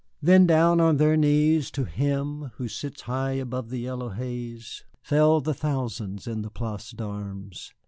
Then 0.19 0.47
down 0.47 0.81
on 0.81 0.97
their 0.97 1.15
knees 1.15 1.69
to 1.69 1.83
Him 1.85 2.49
who 2.55 2.67
sits 2.67 3.01
high 3.01 3.33
above 3.33 3.69
the 3.69 3.77
yellow 3.81 4.09
haze 4.09 4.83
fell 5.03 5.41
the 5.41 5.53
thousands 5.53 6.25
in 6.25 6.41
the 6.41 6.49
Place 6.49 6.89
d'Armes. 6.89 7.71